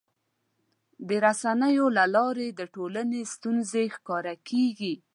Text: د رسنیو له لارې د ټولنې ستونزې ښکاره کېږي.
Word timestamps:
د 1.07 1.09
رسنیو 1.25 1.85
له 1.97 2.05
لارې 2.15 2.47
د 2.59 2.61
ټولنې 2.75 3.21
ستونزې 3.33 3.83
ښکاره 3.95 4.35
کېږي. 4.49 4.93